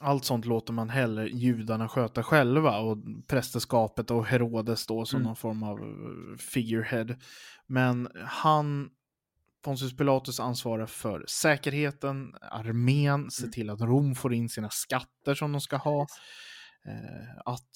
[0.00, 5.26] allt sånt låter man hellre judarna sköta själva och prästerskapet och Herodes då som Mm.
[5.26, 7.16] någon form av eh, figurehead.
[7.66, 8.90] Men han,
[9.64, 13.50] Pontius Pilatus ansvarar för säkerheten, armén, Mm.
[13.52, 16.06] till att Rom får in sina skatter som de ska ha.
[16.84, 17.70] Eh, att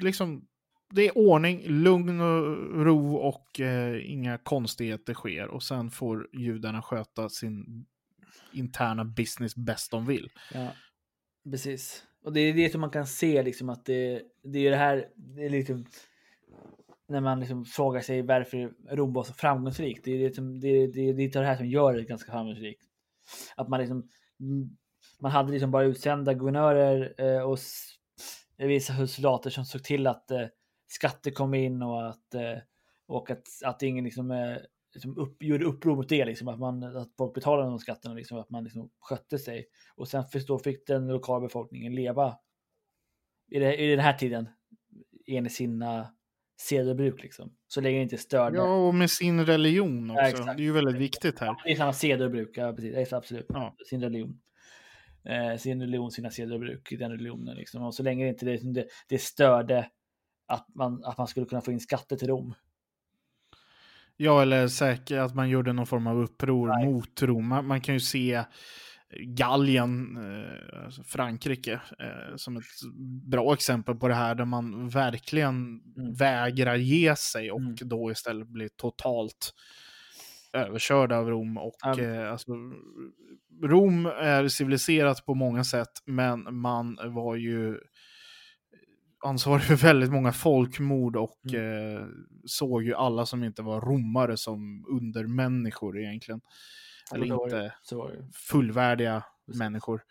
[0.00, 0.44] liksom
[0.90, 5.48] det är ordning, lugn och ro och eh, inga konstigheter sker.
[5.48, 7.86] Och sen får judarna sköta sin
[8.52, 10.30] interna business bäst de vill.
[10.54, 10.72] Ja,
[11.50, 12.04] precis.
[12.22, 15.08] Och det är det som man kan se liksom att det, det är det här,
[15.16, 15.86] det är liksom
[17.08, 20.04] när man liksom frågar sig varför Rom var så framgångsrikt.
[20.04, 22.82] Det är det, som, det, det, det, är det här som gör det ganska framgångsrikt.
[23.56, 24.08] Att man liksom,
[24.40, 24.76] mm,
[25.18, 27.58] man hade liksom bara utsända guvernörer eh, och
[28.56, 30.46] vissa soldater som såg till att eh,
[30.88, 32.58] skatter kom in och att, eh,
[33.06, 34.56] och att, att ingen liksom, eh,
[34.98, 38.38] liksom upp, gjorde uppror mot det, liksom, att, man, att folk betalade de skatterna, liksom,
[38.38, 39.66] att man liksom skötte sig.
[39.94, 42.36] Och sen då fick den lokala befolkningen leva
[43.50, 44.48] i, det, i den här tiden
[45.26, 46.14] enligt sina
[46.60, 47.22] sed och bruk.
[47.22, 47.54] Liksom.
[47.68, 48.56] Så länge det inte störde.
[48.56, 50.22] Ja, och med sin religion också.
[50.22, 51.56] Ja, det är ju väldigt viktigt här.
[51.64, 53.10] Det är samma seder och bruk, ja, precis.
[53.10, 53.46] Ja, absolut.
[53.48, 53.76] Ja.
[53.88, 54.40] Sin religion.
[55.24, 57.56] Eh, sin religion, sina seder och bruk i den religionen.
[57.56, 57.82] Liksom.
[57.82, 59.90] Och så länge det inte det, det, det störde
[60.46, 62.54] att man, att man skulle kunna få in skatter till Rom.
[64.20, 66.86] Ja, eller säkert att man gjorde någon form av uppror Nej.
[66.86, 67.48] mot Rom.
[67.48, 68.44] Man, kan ju se
[69.20, 72.64] Gallien, eh, alltså Frankrike, eh, som ett
[73.30, 75.54] bra exempel på det här, där man verkligen
[75.96, 76.14] Mm.
[76.14, 77.74] vägrar ge sig och Mm.
[77.80, 79.54] då istället blir totalt
[80.52, 81.58] överkörd av Rom.
[81.58, 82.00] Och, Ja.
[82.00, 82.52] eh, alltså,
[83.64, 87.78] Rom är civiliserat på många sätt, men man var ju
[89.24, 92.06] ansvarig för väldigt många folkmord och eh,
[92.46, 96.40] såg ju alla som inte var romare som undermänniskor egentligen.
[97.14, 99.58] Eller Ja, det- inte fullvärdiga Precis.
[99.58, 100.02] människor.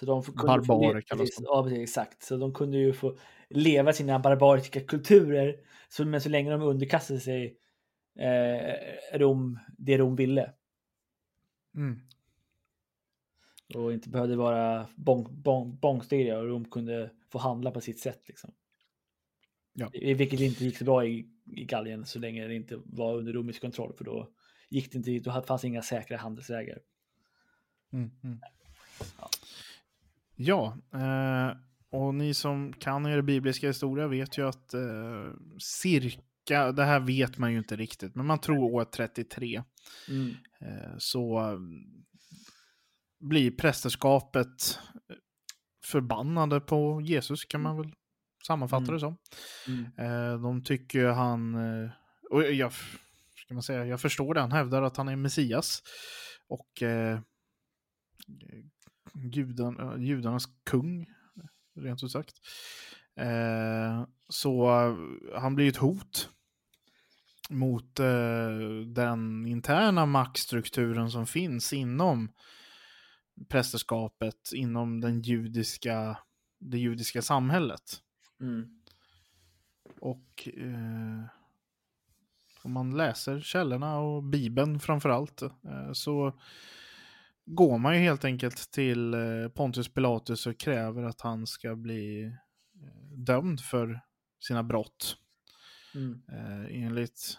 [0.00, 1.44] Så de kunde Barbarer kallas de.
[1.44, 2.22] Ja, precis, exakt.
[2.22, 3.18] Så de kunde ju få
[3.50, 5.54] leva sina barbariska kulturer.
[5.88, 7.56] Så, men så länge de underkastade sig
[8.18, 10.52] eh, Rom, det Rom ville.
[11.76, 12.00] Mm.
[13.74, 18.22] Och inte behövde vara bång, bång, bångstyriga och Rom kunde få handla på sitt sätt.
[18.26, 18.52] Liksom.
[19.72, 19.90] Ja.
[19.92, 21.26] Vilket inte gick så bra i,
[21.56, 23.92] i Gallien så länge det inte var under romersk kontroll.
[23.96, 24.28] För då
[24.68, 26.78] gick det inte, då fanns inga säkra handelsvägar.
[27.92, 28.40] Mm, mm.
[29.18, 29.28] Ja.
[30.36, 31.56] Ja, eh,
[31.90, 37.38] och ni som kan er bibliska historia vet ju att eh, cirka, det här vet
[37.38, 39.62] man ju inte riktigt, men man tror år 33
[40.08, 40.34] Mm.
[40.60, 41.42] eh, så
[43.20, 44.78] blir prästerskapet
[45.84, 47.92] förbannade på Jesus kan man väl
[48.46, 48.94] sammanfatta Mm.
[48.94, 49.16] det som.
[49.68, 49.84] Mm.
[49.98, 51.90] Eh, de tycker han, eh,
[52.30, 52.72] och jag,
[53.34, 55.82] ska man säga, jag förstår det, han hävdar att han är Messias.
[56.48, 57.20] Och eh,
[59.32, 61.06] judan, eh, judarnas kung,
[61.76, 62.34] rent ut sagt.
[63.16, 66.30] Eh, så eh, han blir ett hot
[67.50, 72.32] mot eh, den interna maktstrukturen som finns inom
[73.48, 76.18] prästerskapet, inom den judiska,
[76.58, 78.02] det judiska samhället.
[78.40, 78.80] Mm.
[80.00, 81.24] Och eh,
[82.62, 86.40] om man läser källorna och Bibeln framför allt eh, så
[87.44, 92.24] går man ju helt enkelt till eh, Pontius Pilatus och kräver att han ska bli
[92.24, 94.00] eh, dömd för
[94.40, 95.16] sina brott.
[95.94, 96.22] Mm.
[96.28, 97.38] Eh, enligt...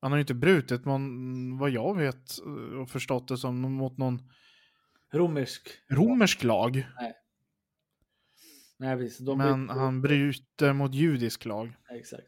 [0.00, 3.98] Han har ju inte brutit någon, vad jag vet eh, och förstått det som, mot
[3.98, 4.22] någon
[5.14, 5.68] Romersk.
[5.88, 6.86] romersk lag.
[8.76, 9.18] Nej, precis.
[9.18, 11.76] De Men bryter- han bryter mot judisk lag.
[11.90, 12.26] Exakt.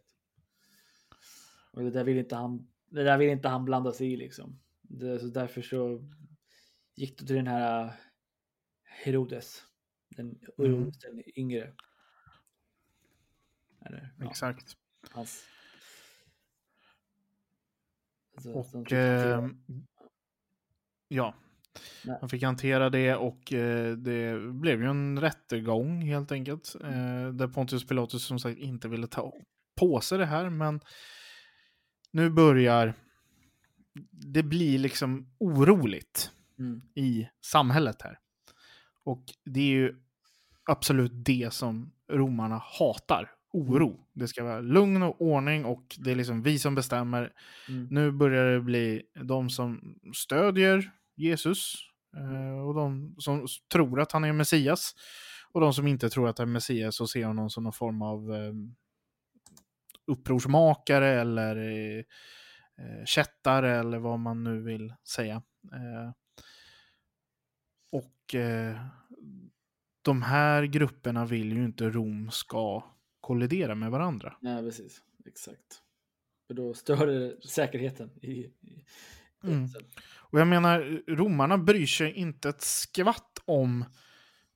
[1.72, 4.60] Och det där vill inte han, det där vill inte han blanda sig i liksom.
[4.82, 6.10] Det, så därför så
[6.94, 7.92] gick det till den här
[8.84, 9.62] Herodes.
[10.08, 10.90] Den, Mm.
[11.00, 11.72] Den yngre.
[13.86, 14.76] Eller, ja, Exakt.
[15.10, 15.44] hans.
[18.34, 19.48] Alltså, Och eh,
[21.08, 21.34] ja,
[22.04, 22.16] Nej.
[22.20, 26.76] han fick hantera det och eh, det blev ju en rättegång helt enkelt.
[26.84, 29.32] Eh, där Pontius Pilatus som sagt inte ville ta
[29.80, 30.80] på sig det här, men
[32.10, 32.94] nu börjar
[34.10, 36.82] det bli liksom oroligt Mm.
[36.94, 38.18] i samhället här.
[39.04, 39.94] Och det är ju
[40.64, 43.30] absolut det som romarna hatar.
[43.52, 44.06] Oro.
[44.12, 47.32] Det ska vara lugn och ordning och det är liksom vi som bestämmer.
[47.68, 47.86] Mm.
[47.90, 51.74] Nu börjar det bli de som stödjer Jesus
[52.16, 54.94] eh, och de som tror att han är Messias.
[55.52, 58.02] Och de som inte tror att han är Messias och ser honom som någon form
[58.02, 58.74] av ehm,
[60.06, 62.04] upprorsmakare eller eh,
[62.78, 65.42] eh, kättare eller vad man nu vill säga.
[67.92, 68.34] Och
[70.02, 72.84] de här grupperna vill ju inte Rom ska
[73.20, 74.36] kollidera med varandra.
[74.40, 75.02] Nej, precis.
[75.26, 75.82] Exakt.
[76.46, 78.84] För då stör det säkerheten i, i
[79.52, 79.68] Mm.
[80.18, 83.84] Och jag menar, romarna bryr sig inte ett skvatt om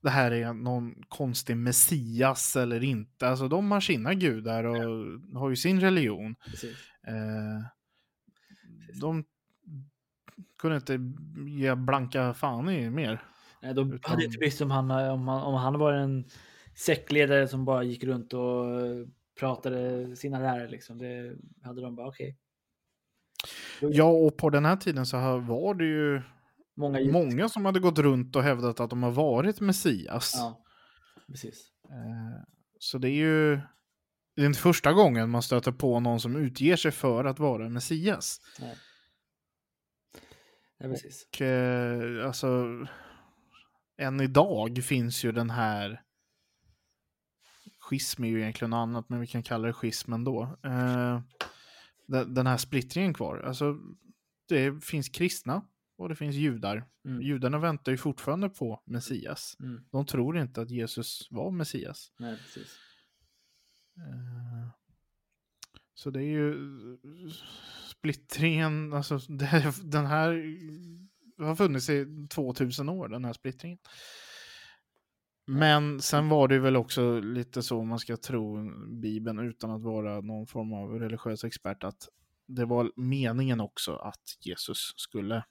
[0.03, 3.27] det här är någon konstig messias eller inte.
[3.27, 4.75] Alltså de har sina gudar och
[5.39, 6.35] har ju sin religion.
[7.07, 7.65] Eh,
[9.01, 9.23] de
[10.57, 10.99] kunde inte
[11.47, 13.23] ge blanka fan i mer.
[13.61, 16.25] Nej, de Utan- hade inte brytt sig om han, om han, om han var en
[16.75, 18.65] sektledare som bara gick runt och
[19.39, 20.97] pratade sina lärare liksom.
[20.97, 22.37] Det hade de bara okej.
[23.81, 26.21] Ja, och på den här tiden så här var det ju
[26.75, 30.33] Många, många som hade gått runt och hävdat att de har varit Messias.
[30.35, 30.63] Ja,
[31.27, 31.67] precis.
[31.89, 32.43] Eh,
[32.79, 33.59] Så det är ju
[34.35, 37.69] det är inte första gången man stöter på någon som utger sig för att vara
[37.69, 38.39] Messias.
[38.59, 38.75] Nej.
[40.77, 41.27] Ja, precis.
[41.33, 42.65] Och eh, alltså,
[43.97, 46.01] än idag finns ju den här
[47.79, 50.57] schism är ju egentligen något annat, men vi kan kalla det schism ändå.
[50.63, 51.21] Eh,
[52.11, 53.37] den, här splittringen kvar.
[53.37, 53.77] Alltså,
[54.47, 55.65] det finns kristna
[55.97, 56.85] och det finns judar.
[57.05, 57.21] Mm.
[57.21, 59.57] Judarna väntar ju fortfarande på Messias.
[59.59, 59.83] Mm.
[59.91, 62.11] De tror inte att Jesus var Messias.
[62.19, 62.77] Nej, precis.
[63.97, 64.69] Eh,
[65.93, 66.57] Så det är ju
[67.89, 69.17] splittringen, alltså
[69.83, 70.57] den här
[71.37, 73.77] har funnits i 2000 år, den här splittringen.
[75.45, 78.57] Men sen var det väl också lite så, om man ska tro
[79.01, 82.09] Bibeln utan att vara någon form av religiös expert, att
[82.47, 85.43] det var meningen också att Jesus skulle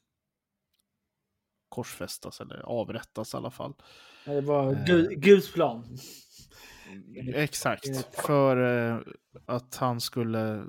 [1.68, 3.74] korsfästas eller avrättas i alla fall.
[4.24, 4.84] Det var Eh.
[4.84, 5.84] Gud, Guds plan.
[7.34, 8.56] Exakt, enligt- för
[8.90, 9.00] eh,
[9.46, 10.64] att han skulle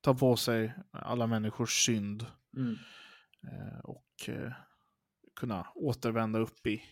[0.00, 2.74] ta på sig alla människors synd Mm.
[3.52, 4.52] eh, och eh,
[5.40, 6.82] kunna återvända upp i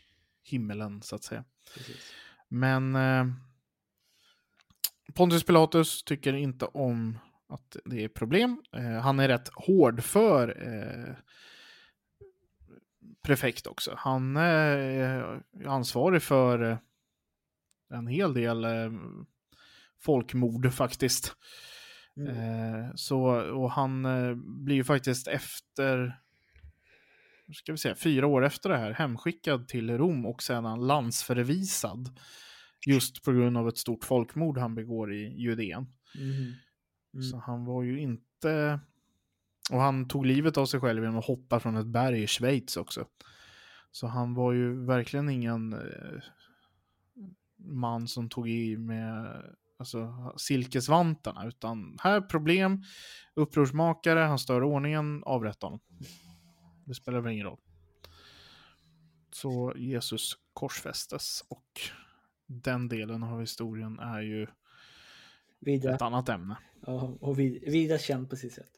[0.43, 1.45] himmelen så att säga.
[1.75, 2.13] Precis.
[2.49, 3.27] Men eh,
[5.15, 8.63] Pontius Pilatus tycker inte om att det är problem.
[8.77, 11.15] Eh, han är rätt hård för eh,
[13.23, 13.95] prefekt också.
[13.97, 16.79] Han eh, är ansvarig för eh,
[17.91, 18.93] en hel del eh,
[20.01, 21.37] folkmord faktiskt.
[22.17, 22.97] Mm.
[22.97, 23.21] Så,
[23.53, 24.03] och han
[24.65, 26.21] blir ju faktiskt efter,
[27.53, 32.19] ska vi säga, fyra år efter det här hemskickad till Rom och sedan landsförvisad.
[32.87, 35.87] Just på grund av ett stort folkmord han begår i Judeen.
[36.15, 36.55] Mhm.
[37.15, 37.23] Mm.
[37.23, 38.81] Så han var ju inte...
[39.71, 42.77] Och han tog livet av sig själv genom att hoppa från ett berg i Schweiz
[42.77, 43.07] också.
[43.91, 46.23] Så han var ju verkligen ingen eh,
[47.59, 49.43] man som tog i med
[49.79, 51.47] alltså, silkesvantarna.
[51.47, 52.83] Utan här problem,
[53.35, 55.81] upprorsmakare, han stör ordningen, avrätta honom.
[56.91, 57.61] Det spelar väl ingen roll.
[59.33, 61.81] Så Jesus korsfästes och
[62.47, 64.47] den delen av historien är ju
[65.61, 66.57] Vida, ett annat ämne.
[66.87, 68.71] ja, och vid, vida känd på sitt sätt.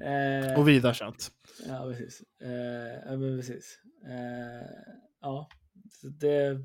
[0.00, 1.32] Eh, Och vida känt.
[1.68, 2.22] Ja, precis.
[2.40, 3.78] Eh, ja, men precis.
[4.04, 5.48] Eh, ja,
[5.90, 6.62] så det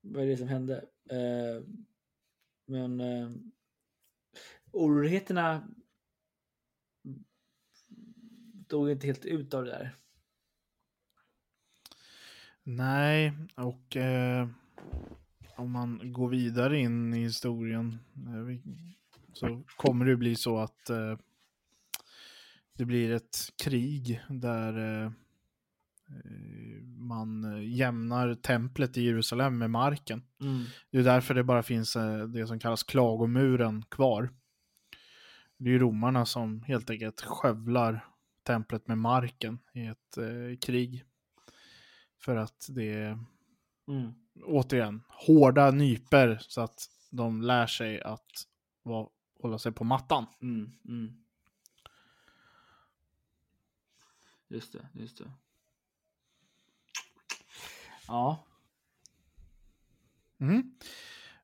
[0.00, 0.76] var det som hände.
[1.10, 1.62] Eh,
[2.66, 3.30] men eh,
[4.72, 5.68] oroligheterna
[8.70, 9.96] dog inte helt ut av det där.
[12.62, 14.48] Nej, och eh,
[15.56, 18.70] om man går vidare in i historien eh,
[19.32, 21.16] så kommer det bli så att eh,
[22.72, 25.10] det blir ett krig där eh,
[26.98, 30.22] man jämnar templet i Jerusalem med marken.
[30.90, 34.30] Det är därför det bara finns eh, det som kallas klagomuren kvar.
[35.56, 38.09] Det är ju romarna som helt enkelt skövlar
[38.42, 41.04] templet med marken i ett eh, krig.
[42.18, 43.18] För att det är,
[43.88, 44.12] Mm.
[44.44, 48.46] återigen, hårda nyper så att de lär sig att
[48.82, 49.08] vara,
[49.42, 50.26] hålla sig på mattan.
[50.42, 50.72] Mm.
[50.88, 51.24] Mm.
[54.48, 55.32] Just det, just det.
[58.06, 58.44] Ja,
[60.38, 60.74] Mm.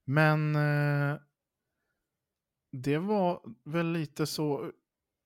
[0.04, 1.18] Men eh,
[2.70, 4.72] det var väl lite så.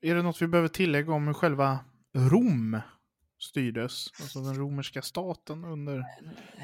[0.00, 1.78] Är det något vi behöver tillägga om hur själva
[2.12, 2.80] Rom
[3.38, 4.06] styrdes?
[4.20, 6.04] Alltså den romerska staten under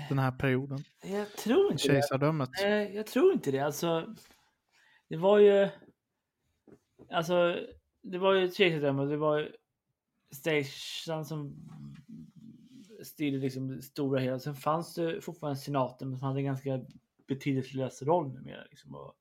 [0.09, 0.85] den här perioden.
[1.03, 1.92] jag tror inte det.
[1.92, 2.51] Kejsardömet.
[2.62, 3.61] Nej, jag tror inte det.
[3.61, 4.14] Alltså,
[5.09, 5.68] det var ju...
[7.11, 7.57] Alltså,
[8.03, 9.09] det var ju kejsardömet.
[9.09, 9.53] Det var ju
[10.31, 11.55] Station som
[13.03, 14.38] styrde liksom det stora hela.
[14.38, 16.81] Sen fanns det fortfarande senaten men som hade en ganska
[17.27, 18.64] betydelselös roll numera.
[18.70, 19.14] Liksom, och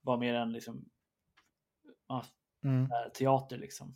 [0.00, 0.84] var mer än liksom,
[2.08, 2.24] ja,
[2.64, 3.94] Mm, teater liksom.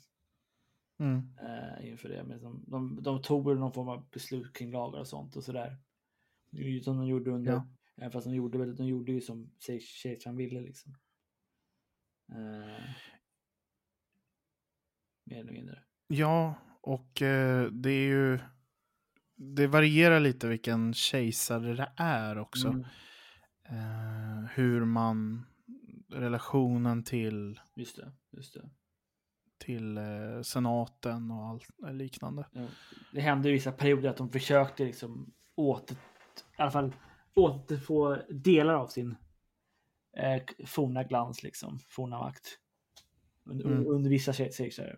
[0.98, 2.24] mm, eh, inför det.
[2.24, 5.76] Men de, de, de tog någon form av beslut kring lagar och sånt och sådär.
[6.82, 7.66] Som de gjorde under, Ja.
[7.96, 10.92] även fast de gjorde de gjorde ju som kejsaren ville liksom.
[12.32, 12.90] Eh,
[15.24, 15.82] mer eller mindre.
[16.06, 18.38] Ja, och eh, det är ju...
[19.36, 22.68] Det varierar lite vilken kejsare det är också.
[22.68, 22.84] Mm,
[23.70, 25.46] Eh, hur man...
[26.08, 28.70] Relationen till, just det, just det.
[29.58, 32.46] till eh, senaten och allt liknande.
[32.52, 32.66] Ja,
[33.12, 35.96] Det hände i vissa perioder att de försökte liksom åter,
[36.58, 36.92] i alla fall
[37.34, 39.16] återfå delar av sin
[40.16, 42.58] eh, forna glans liksom, forna makt.
[43.44, 43.86] Under, Mm.
[43.86, 44.96] under vissa kejsare.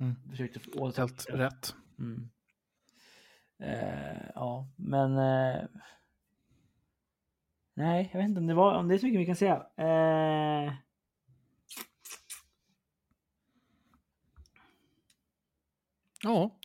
[0.00, 0.14] Mm.
[0.30, 1.00] Försökte få åter...
[1.00, 1.74] Helt rätt.
[1.98, 2.30] Mm.
[3.58, 5.18] Eh, ja, men...
[5.18, 5.64] Eh,
[7.80, 9.66] nej, jag vet inte om det, var, om det är så mycket vi kan säga.
[9.76, 10.72] Eh,
[16.22, 16.58] Ja,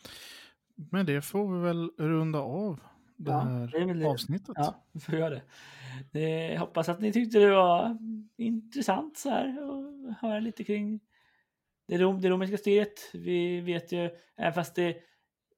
[0.75, 2.79] men det får vi väl runda av
[3.17, 4.05] det Ja, här det det.
[4.05, 4.55] avsnittet.
[4.55, 5.41] ja, vi får göra det.
[6.11, 6.53] det.
[6.53, 7.97] Jag hoppas att ni tyckte det var
[8.37, 10.99] intressant så här och höra lite kring
[11.87, 13.09] det, rom, det romerska styret.
[13.13, 14.97] Vi vet ju, även fast det,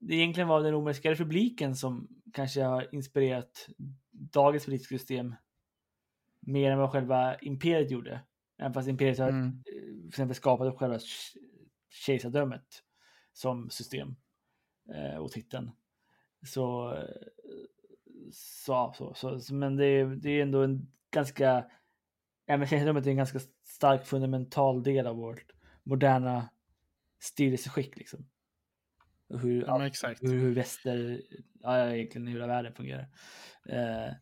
[0.00, 3.68] det egentligen var den romerska republiken som kanske har inspirerat
[4.12, 5.34] dagens politiska system
[6.40, 8.20] mer än vad själva imperiet gjorde.
[8.58, 9.46] Även fast imperiet har Mm.
[9.46, 11.38] eh, till exempel skapade själva ke-
[11.90, 12.84] kejsardömet.
[13.32, 14.16] som system
[14.94, 15.70] eh, och titeln.
[16.46, 17.04] Så, eh,
[18.32, 21.70] så, så, så, men det är, det är ändå en ganska,
[22.46, 26.48] även känslorummet är en ganska stark fundamental del av vårt moderna
[27.18, 28.28] styrelseskick liksom.
[29.28, 29.78] Hur, Ja,
[30.20, 31.22] hur, hur väster,
[31.60, 33.08] ja egentligen hela världen fungerar.
[33.68, 34.12] Eh,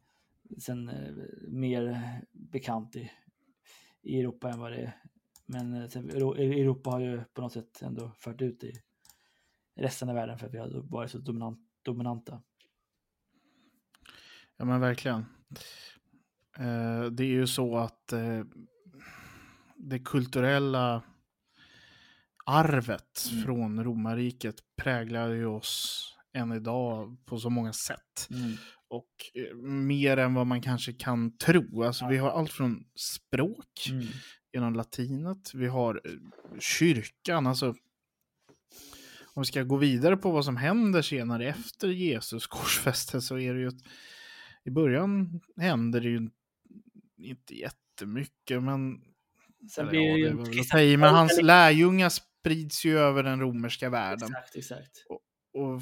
[0.58, 1.14] sen eh,
[1.48, 2.00] mer
[2.32, 3.10] bekant i,
[4.02, 5.02] i Europa än vad det är.
[5.46, 8.72] Men eh, sen, Euro- Europa har ju på något sätt ändå fört ut i
[9.76, 12.42] resten av världen för att vi har varit så dominant, dominanta.
[14.56, 15.24] Ja men verkligen.
[16.58, 18.12] Eh, det är ju så att
[19.76, 21.02] det kulturella
[22.46, 23.44] arvet Mm.
[23.44, 28.28] från romarriket präglar ju oss än idag på så många sätt.
[28.88, 31.82] Och eh, mer än vad man kanske kan tro.
[31.82, 34.06] Alltså vi har allt från språk Mm.
[34.52, 35.54] genom latinet.
[35.54, 36.12] Vi har eh,
[36.60, 37.74] kyrkan, alltså
[39.34, 43.54] om vi ska gå vidare på vad som händer senare efter Jesus korsfästelse så är
[43.54, 43.82] det ju att
[44.64, 46.28] i början händer det ju
[47.18, 49.00] inte jättemycket, men
[49.70, 54.28] Sen blir ja, ju det i, men hans lärjungar sprids ju över den romerska världen
[54.28, 55.04] Exakt, exakt.
[55.08, 55.20] och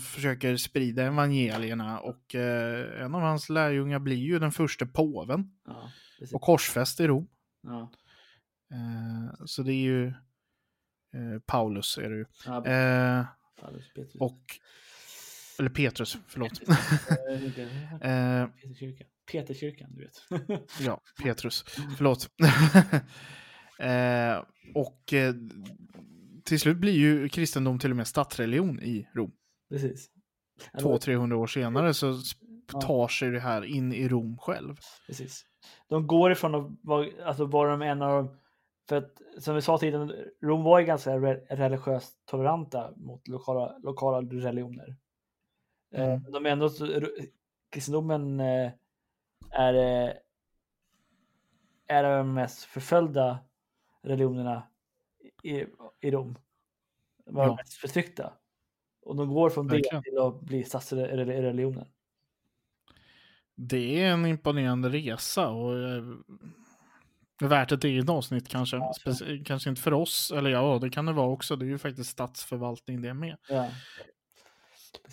[0.00, 5.90] försöker sprida evangelierna och eh, en av hans lärjungar blir ju den första påven Ja,
[6.32, 7.28] och korsfäst i Rom.
[7.62, 7.90] Ja,
[8.72, 12.24] Eh, så det är ju eh, Paulus är det ju.
[12.46, 13.26] ja, Eh,
[13.60, 14.14] Paulus, Petrus.
[14.20, 14.40] och,
[15.58, 16.60] eller Petrus, förlåt.
[18.00, 19.06] Eh, eh, Peterskyrkan.
[19.32, 20.60] Peterskyrkan, du vet.
[20.80, 21.64] ja, Petrus,
[21.96, 22.30] förlåt.
[23.78, 24.44] eh,
[24.74, 25.14] och
[26.44, 29.32] till slut blir ju kristendom till och med statsreligion i Rom.
[29.74, 30.10] Precis.
[30.72, 32.14] Ja, 200-300 år senare så
[32.80, 34.76] tar sig det här in i Rom själv.
[35.06, 35.46] Precis.
[35.88, 38.36] De går ifrån att vara, alltså vara de en av de,
[38.88, 43.78] för att som vi sa tidigare, Rom var ju ganska re, religiöst toleranta mot lokala,
[43.78, 44.96] lokala religioner.
[45.94, 46.32] Eh, Mm.
[46.32, 46.70] De är ändå,
[47.70, 48.72] kristendomen eh,
[49.50, 50.12] är, eh,
[51.86, 53.38] är de mest förföljda
[54.02, 54.62] religionerna
[55.42, 55.64] i,
[56.00, 56.38] i Rom.
[57.26, 57.48] Var Ja.
[57.48, 58.32] de mest förtryckta.
[59.04, 60.02] Och de går från Verkligen.
[60.02, 61.86] det till att bli statsreligionen.
[63.54, 66.02] Det är en imponerande resa och eh,
[67.40, 68.76] värt ett eget avsnitt kanske.
[68.76, 68.92] Ja,
[69.44, 71.56] kanske inte för oss, eller ja, det kan det vara också.
[71.56, 73.36] Det är ju faktiskt statsförvaltning det med.
[73.48, 73.68] Ja.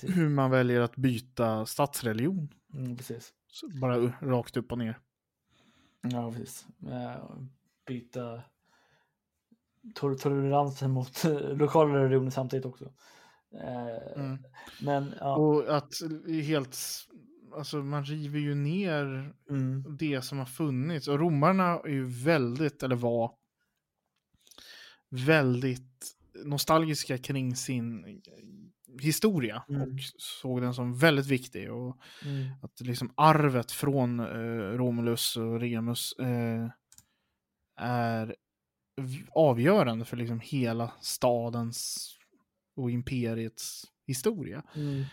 [0.02, 2.50] Hur man väljer att byta statsreligion.
[2.74, 3.34] Mm, precis.
[3.48, 5.00] Så bara rakt upp och ner.
[6.02, 6.66] Ja, precis.
[6.92, 7.26] Eh,
[7.88, 8.42] Byta
[9.96, 11.24] tol- toleransen mot
[11.54, 12.92] lokala religioner samtidigt också.
[13.54, 14.38] Eh, Mm.
[14.82, 15.94] Men ja, Och att
[16.46, 16.78] helt,
[17.58, 21.08] alltså man river ju ner mm, det som har funnits.
[21.08, 23.32] Och romarna är ju väldigt, eller var,
[25.10, 28.22] väldigt nostalgiska kring sin
[29.02, 29.82] historia Mm.
[29.82, 31.72] och såg den som väldigt viktig.
[31.72, 36.70] Och mm, att liksom arvet från eh, Romulus och Remus eh,
[37.80, 38.36] är
[39.32, 42.08] avgörande för liksom hela stadens
[42.76, 44.64] och imperiets historia.
[44.76, 45.04] mm,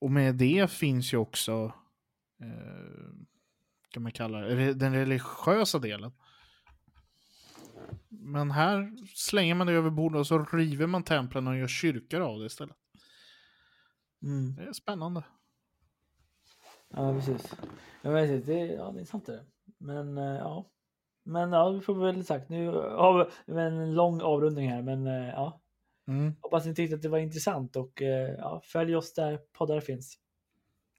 [0.00, 1.72] Och med det finns ju också,
[2.40, 3.12] eh,
[3.90, 6.12] kan man kalla det, den religiösa delen.
[8.08, 12.20] Men här slänger man det över bordet och så river man templen och gör kyrkor
[12.20, 12.76] av det istället.
[14.22, 14.56] mm.
[14.56, 15.22] Det är spännande.
[16.88, 17.54] Ja, precis.
[18.02, 18.44] Ja, precis.
[18.44, 19.44] Det, ja, det är sant det.
[19.78, 20.70] Men eh, ja.
[21.22, 22.48] Men ja, vi får väl sagt.
[22.48, 25.60] Nu har vi en lång avrundning här, men eh, ja.
[26.08, 26.34] Mm.
[26.40, 30.18] Hoppas ni tyckte att det var intressant och eh, ja, följ oss där poddar finns.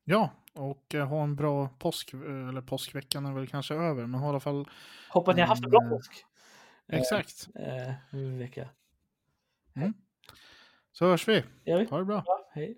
[0.03, 4.19] Ja, och eh, ha en bra påsk, eh, eller påskveckan är väl kanske över, men
[4.19, 4.69] ha i alla fall,
[5.09, 5.91] Hoppas ni har haft en bra Mm.
[5.93, 6.25] påsk.
[6.87, 7.47] Exakt.
[7.55, 8.69] Eh, vecka.
[10.91, 11.43] Så hörs vi.
[11.65, 11.85] Gör vi?
[11.85, 12.23] Ha det bra.
[12.25, 12.77] Ja, hej.